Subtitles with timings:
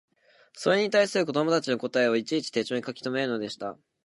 [0.53, 3.77] それに対する子供たちの答えをいちいち手帖に書きとめるのでした